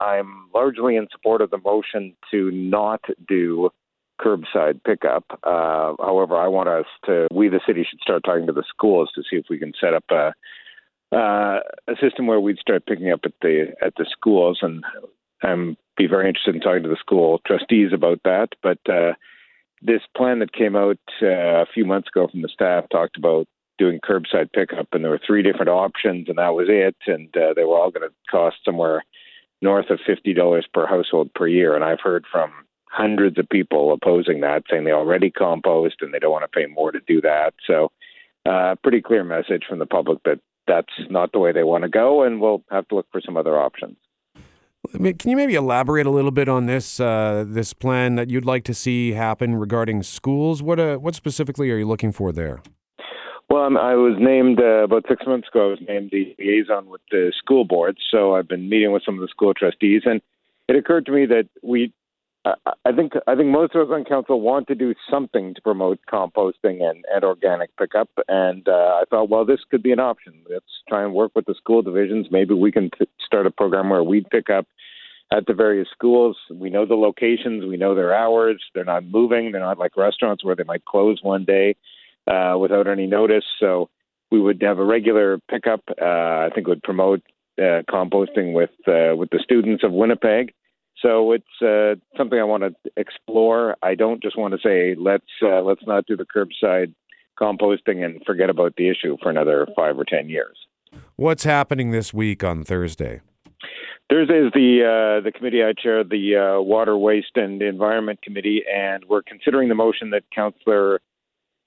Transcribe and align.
I'm 0.00 0.48
largely 0.54 0.96
in 0.96 1.08
support 1.10 1.40
of 1.40 1.50
the 1.50 1.58
motion 1.58 2.14
to 2.30 2.50
not 2.50 3.02
do 3.26 3.70
curbside 4.20 4.82
pickup. 4.84 5.24
Uh, 5.42 5.94
however, 6.00 6.36
I 6.36 6.48
want 6.48 6.68
us 6.68 6.86
to, 7.06 7.26
we 7.32 7.48
the 7.48 7.60
city 7.66 7.86
should 7.88 8.00
start 8.00 8.22
talking 8.24 8.46
to 8.46 8.52
the 8.52 8.64
schools 8.68 9.10
to 9.14 9.22
see 9.22 9.36
if 9.36 9.46
we 9.48 9.58
can 9.58 9.72
set 9.80 9.94
up 9.94 10.04
a, 10.10 10.34
uh, 11.14 11.60
a 11.88 11.96
system 12.00 12.26
where 12.26 12.40
we'd 12.40 12.58
start 12.58 12.86
picking 12.86 13.10
up 13.10 13.20
at 13.24 13.32
the 13.40 13.68
at 13.80 13.94
the 13.96 14.06
schools, 14.10 14.58
and 14.60 14.84
I'm 15.42 15.76
be 15.96 16.06
very 16.06 16.28
interested 16.28 16.54
in 16.54 16.60
talking 16.60 16.82
to 16.82 16.88
the 16.88 16.96
school 16.96 17.40
trustees 17.46 17.92
about 17.94 18.20
that. 18.24 18.48
But 18.62 18.78
uh, 18.88 19.14
this 19.80 20.02
plan 20.16 20.40
that 20.40 20.52
came 20.52 20.76
out 20.76 20.98
uh, 21.22 21.62
a 21.62 21.66
few 21.72 21.86
months 21.86 22.08
ago 22.08 22.28
from 22.28 22.42
the 22.42 22.48
staff 22.48 22.84
talked 22.90 23.16
about 23.16 23.46
doing 23.78 24.00
curbside 24.00 24.52
pickup, 24.52 24.88
and 24.92 25.02
there 25.02 25.10
were 25.10 25.20
three 25.24 25.42
different 25.42 25.70
options, 25.70 26.28
and 26.28 26.38
that 26.38 26.54
was 26.54 26.66
it. 26.68 26.96
And 27.06 27.34
uh, 27.36 27.54
they 27.54 27.64
were 27.64 27.78
all 27.78 27.90
going 27.90 28.08
to 28.08 28.14
cost 28.30 28.56
somewhere 28.64 29.04
north 29.60 29.90
of 29.90 30.00
fifty 30.06 30.34
dollars 30.34 30.66
per 30.72 30.86
household 30.86 31.32
per 31.34 31.46
year. 31.46 31.74
And 31.74 31.84
I've 31.84 32.00
heard 32.02 32.24
from 32.30 32.50
hundreds 32.90 33.38
of 33.38 33.48
people 33.48 33.92
opposing 33.92 34.40
that, 34.40 34.64
saying 34.70 34.84
they 34.84 34.92
already 34.92 35.30
compost 35.30 35.96
and 36.00 36.12
they 36.12 36.18
don't 36.18 36.32
want 36.32 36.44
to 36.50 36.58
pay 36.58 36.66
more 36.66 36.90
to 36.92 37.00
do 37.06 37.20
that. 37.20 37.54
So, 37.66 37.90
uh, 38.48 38.76
pretty 38.82 39.02
clear 39.02 39.24
message 39.24 39.64
from 39.68 39.78
the 39.78 39.86
public 39.86 40.22
that 40.24 40.40
that's 40.66 40.92
not 41.10 41.32
the 41.32 41.38
way 41.38 41.52
they 41.52 41.64
want 41.64 41.82
to 41.82 41.88
go, 41.88 42.22
and 42.22 42.40
we'll 42.40 42.62
have 42.70 42.86
to 42.88 42.96
look 42.96 43.06
for 43.10 43.20
some 43.24 43.36
other 43.36 43.58
options. 43.58 43.96
Can 44.92 45.30
you 45.30 45.36
maybe 45.36 45.54
elaborate 45.54 46.06
a 46.06 46.10
little 46.10 46.30
bit 46.30 46.48
on 46.48 46.66
this 46.66 47.00
uh, 47.00 47.44
this 47.46 47.72
plan 47.72 48.14
that 48.14 48.30
you'd 48.30 48.44
like 48.44 48.64
to 48.64 48.74
see 48.74 49.12
happen 49.12 49.56
regarding 49.56 50.02
schools? 50.02 50.62
What 50.62 50.78
uh, 50.78 50.96
what 50.96 51.14
specifically 51.14 51.70
are 51.70 51.76
you 51.76 51.86
looking 51.86 52.12
for 52.12 52.32
there? 52.32 52.62
Well, 53.48 53.62
I'm, 53.62 53.78
I 53.78 53.94
was 53.94 54.16
named 54.18 54.60
uh, 54.60 54.84
about 54.84 55.06
six 55.08 55.24
months 55.26 55.48
ago. 55.48 55.68
I 55.68 55.70
was 55.70 55.78
named 55.88 56.10
the 56.10 56.34
liaison 56.38 56.90
with 56.90 57.00
the 57.10 57.32
school 57.38 57.64
board, 57.64 57.96
so 58.10 58.34
I've 58.34 58.48
been 58.48 58.68
meeting 58.68 58.92
with 58.92 59.02
some 59.04 59.14
of 59.14 59.20
the 59.22 59.28
school 59.28 59.54
trustees, 59.54 60.02
and 60.04 60.20
it 60.68 60.76
occurred 60.76 61.06
to 61.06 61.12
me 61.12 61.24
that 61.26 61.48
we 61.62 61.92
I 62.84 62.92
think 62.94 63.12
I 63.26 63.34
think 63.34 63.48
most 63.48 63.74
of 63.74 63.88
us 63.88 63.94
on 63.94 64.04
council 64.04 64.40
want 64.40 64.68
to 64.68 64.74
do 64.74 64.94
something 65.10 65.54
to 65.54 65.60
promote 65.60 65.98
composting 66.10 66.82
and, 66.82 67.04
and 67.12 67.24
organic 67.24 67.76
pickup, 67.76 68.08
and 68.28 68.66
uh, 68.68 69.00
I 69.00 69.04
thought, 69.10 69.28
well, 69.28 69.44
this 69.44 69.60
could 69.70 69.82
be 69.82 69.92
an 69.92 70.00
option. 70.00 70.34
Let's 70.48 70.64
try 70.88 71.02
and 71.02 71.14
work 71.14 71.32
with 71.34 71.46
the 71.46 71.54
school 71.54 71.82
divisions. 71.82 72.28
Maybe 72.30 72.54
we 72.54 72.72
can 72.72 72.90
t- 72.98 73.08
start 73.24 73.46
a 73.46 73.50
program 73.50 73.90
where 73.90 74.04
we 74.04 74.24
pick 74.30 74.50
up 74.50 74.66
at 75.32 75.46
the 75.46 75.52
various 75.52 75.88
schools. 75.92 76.36
We 76.50 76.70
know 76.70 76.86
the 76.86 76.94
locations, 76.94 77.66
we 77.66 77.76
know 77.76 77.94
their 77.94 78.14
hours. 78.14 78.62
They're 78.74 78.84
not 78.84 79.04
moving. 79.04 79.52
They're 79.52 79.60
not 79.60 79.78
like 79.78 79.96
restaurants 79.96 80.44
where 80.44 80.56
they 80.56 80.64
might 80.64 80.84
close 80.84 81.20
one 81.22 81.44
day 81.44 81.76
uh, 82.28 82.56
without 82.58 82.86
any 82.86 83.06
notice. 83.06 83.44
So 83.58 83.88
we 84.30 84.40
would 84.40 84.62
have 84.62 84.78
a 84.78 84.84
regular 84.84 85.38
pickup. 85.50 85.82
Uh, 86.00 86.04
I 86.04 86.50
think 86.54 86.66
would 86.66 86.82
promote 86.82 87.22
uh, 87.58 87.82
composting 87.90 88.52
with 88.52 88.70
uh, 88.86 89.16
with 89.16 89.30
the 89.30 89.40
students 89.42 89.82
of 89.82 89.92
Winnipeg. 89.92 90.52
So 91.00 91.32
it's 91.32 91.62
uh, 91.62 91.94
something 92.16 92.38
I 92.38 92.44
want 92.44 92.64
to 92.64 92.74
explore. 92.96 93.76
I 93.82 93.94
don't 93.94 94.22
just 94.22 94.36
want 94.36 94.54
to 94.54 94.60
say 94.60 94.94
let's 94.98 95.24
uh, 95.42 95.62
let's 95.62 95.86
not 95.86 96.06
do 96.06 96.16
the 96.16 96.26
curbside 96.26 96.94
composting 97.40 98.04
and 98.04 98.20
forget 98.26 98.50
about 98.50 98.74
the 98.76 98.88
issue 98.88 99.16
for 99.22 99.30
another 99.30 99.66
five 99.76 99.98
or 99.98 100.04
ten 100.04 100.28
years. 100.28 100.56
What's 101.16 101.44
happening 101.44 101.90
this 101.90 102.12
week 102.12 102.42
on 102.42 102.64
Thursday? 102.64 103.20
Thursday 104.10 104.38
is 104.38 104.52
the 104.54 104.82
uh, 104.82 105.22
the 105.22 105.30
committee 105.30 105.62
I 105.62 105.72
chair, 105.72 106.02
the 106.02 106.36
uh, 106.36 106.62
Water, 106.62 106.96
Waste, 106.96 107.36
and 107.36 107.60
Environment 107.60 108.20
Committee, 108.22 108.62
and 108.72 109.04
we're 109.08 109.22
considering 109.22 109.68
the 109.68 109.74
motion 109.74 110.10
that 110.10 110.24
Councillor 110.34 111.00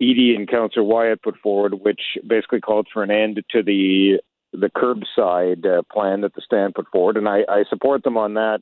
Eadie 0.00 0.34
and 0.34 0.48
Councillor 0.48 0.84
Wyatt 0.84 1.22
put 1.22 1.36
forward, 1.38 1.74
which 1.74 2.00
basically 2.26 2.60
called 2.60 2.88
for 2.92 3.02
an 3.02 3.10
end 3.10 3.42
to 3.50 3.62
the 3.62 4.20
the 4.52 4.70
curbside 4.70 5.64
uh, 5.64 5.82
plan 5.92 6.22
that 6.22 6.34
the 6.34 6.42
stand 6.44 6.74
put 6.74 6.88
forward, 6.88 7.16
and 7.16 7.28
I, 7.28 7.42
I 7.48 7.62
support 7.68 8.02
them 8.02 8.16
on 8.16 8.34
that. 8.34 8.60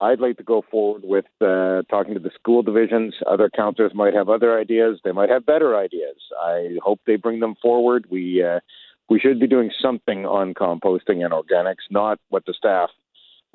I'd 0.00 0.20
like 0.20 0.36
to 0.36 0.42
go 0.42 0.62
forward 0.70 1.02
with 1.04 1.24
uh, 1.40 1.82
talking 1.88 2.12
to 2.12 2.20
the 2.20 2.30
school 2.34 2.62
divisions. 2.62 3.14
Other 3.26 3.48
councillors 3.48 3.92
might 3.94 4.12
have 4.12 4.28
other 4.28 4.58
ideas. 4.58 5.00
They 5.02 5.12
might 5.12 5.30
have 5.30 5.46
better 5.46 5.78
ideas. 5.78 6.16
I 6.38 6.76
hope 6.82 7.00
they 7.06 7.16
bring 7.16 7.40
them 7.40 7.54
forward. 7.62 8.06
We 8.10 8.42
uh, 8.42 8.60
we 9.08 9.20
should 9.20 9.40
be 9.40 9.46
doing 9.46 9.70
something 9.80 10.26
on 10.26 10.52
composting 10.52 11.24
and 11.24 11.32
organics, 11.32 11.84
not 11.90 12.18
what 12.28 12.44
the 12.46 12.54
staff 12.54 12.90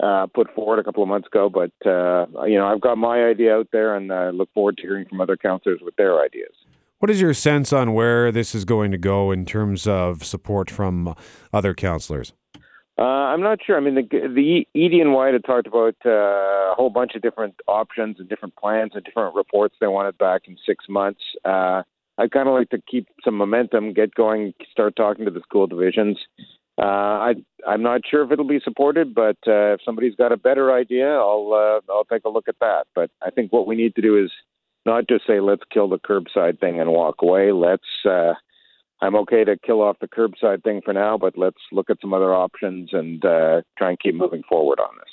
uh, 0.02 0.28
put 0.34 0.54
forward 0.56 0.80
a 0.80 0.84
couple 0.84 1.04
of 1.04 1.10
months 1.10 1.28
ago. 1.28 1.50
But 1.50 1.72
uh, 1.88 2.26
you 2.46 2.58
know, 2.58 2.66
I've 2.66 2.82
got 2.82 2.98
my 2.98 3.26
idea 3.26 3.56
out 3.56 3.68
there, 3.72 3.96
and 3.96 4.12
I 4.12 4.30
look 4.30 4.50
forward 4.54 4.78
to 4.78 4.84
hearing 4.84 5.06
from 5.06 5.22
other 5.22 5.38
councillors 5.38 5.82
with 5.84 5.96
their 5.98 6.20
ideas. 6.24 6.54
What 7.00 7.10
is 7.10 7.22
your 7.22 7.34
sense 7.34 7.72
on 7.72 7.94
where 7.94 8.30
this 8.30 8.54
is 8.54 8.66
going 8.66 8.92
to 8.92 8.98
go 8.98 9.32
in 9.32 9.46
terms 9.46 9.88
of 9.88 10.26
support 10.26 10.70
from 10.70 11.16
other 11.54 11.74
counselors? 11.74 12.34
Uh, 12.98 13.04
I'm 13.04 13.42
not 13.42 13.60
sure. 13.66 13.78
I 13.78 13.80
mean, 13.80 13.96
the 13.96 14.66
the 14.74 15.10
Wyatt 15.10 15.34
had 15.34 15.46
talked 15.46 15.68
about 15.68 15.96
uh, 16.06 16.10
a 16.10 16.74
whole 16.76 16.90
bunch 16.90 17.16
of 17.16 17.22
different 17.22 17.56
options 17.70 18.18
and 18.20 18.28
different 18.28 18.58
plans 18.58 18.92
and 18.96 19.04
different 19.06 19.34
reports 19.34 19.76
they 19.80 19.88
wanted 19.88 20.18
back 20.18 20.42
in 20.50 20.58
six 20.66 20.84
months. 20.90 21.22
Uh, 21.46 21.84
I 22.18 22.28
kind 22.28 22.50
of 22.50 22.54
like 22.54 22.70
to 22.72 22.82
keep 22.92 23.08
some 23.24 23.38
momentum, 23.38 23.94
get 23.94 24.14
going, 24.14 24.54
start 24.70 24.98
talking 24.98 25.24
to 25.24 25.31
the 25.31 25.40
school 25.40 25.68
divisions. 25.68 26.18
Uh, 26.78 26.84
I 26.84 27.34
I'm 27.66 27.81
not 27.81 28.02
sure 28.12 28.26
if 28.26 28.31
it'll 28.34 28.46
be 28.46 28.60
supported, 28.62 29.16
but 29.16 29.38
uh, 29.48 29.76
if 29.76 29.80
somebody's 29.86 30.16
got 30.16 30.34
a 30.34 30.38
better 30.38 30.74
idea, 30.74 31.08
I'll 31.08 31.54
uh, 31.54 31.94
I'll 31.94 32.04
take 32.12 32.26
a 32.26 32.30
look 32.30 32.50
at 32.50 32.60
that. 32.60 32.88
But 32.94 33.10
I 33.22 33.30
think 33.30 33.54
what 33.54 33.68
we 33.68 33.78
need 33.78 33.96
to 33.96 34.02
do 34.02 34.22
is 34.22 34.31
not 34.86 35.08
just 35.08 35.26
say 35.28 35.40
let's 35.40 35.64
kill 35.72 35.90
the 35.90 36.00
curbside 36.00 36.60
thing 36.60 36.80
and 36.80 36.92
walk 36.92 37.16
away. 37.22 37.52
Let's 37.52 37.84
uh, 38.06 38.34
I'm 39.02 39.16
okay 39.18 39.44
to 39.44 39.58
kill 39.58 39.82
off 39.82 39.98
the 40.00 40.08
curbside 40.08 40.64
thing 40.64 40.82
for 40.84 40.94
now, 40.94 41.18
but 41.18 41.38
let's 41.38 41.62
look 41.72 41.90
at 41.90 41.98
some 42.02 42.14
other 42.14 42.34
options 42.34 42.90
and 42.92 43.24
uh, 43.24 43.62
try 43.78 43.90
and 43.90 44.00
keep 44.00 44.16
moving 44.16 44.44
forward 44.48 44.80
on 44.80 44.90
this. 44.98 45.10